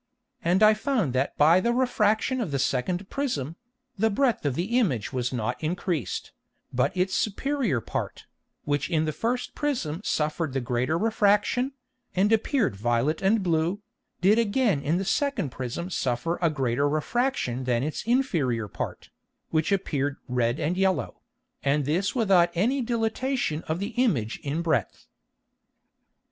[0.43, 3.55] And I found that by the Refraction of the second Prism,
[3.99, 6.31] the breadth of the Image was not increased,
[6.73, 8.25] but its superior part,
[8.63, 11.73] which in the first Prism suffered the greater Refraction,
[12.15, 13.79] and appeared violet and blue,
[14.21, 19.11] did again in the second Prism suffer a greater Refraction than its inferior part,
[19.51, 21.21] which appeared red and yellow,
[21.61, 25.05] and this without any Dilatation of the Image in breadth.